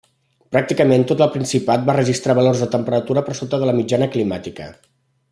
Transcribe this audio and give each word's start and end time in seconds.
Pràcticament 0.53 1.03
tot 1.11 1.19
el 1.25 1.29
Principat 1.35 1.83
va 1.89 1.95
registrar 1.97 2.35
valors 2.39 2.63
de 2.65 2.69
temperatura 2.79 3.25
per 3.27 3.35
sota 3.41 3.59
de 3.65 3.69
la 3.71 3.75
mitjana 3.81 4.09
climàtica. 4.17 4.71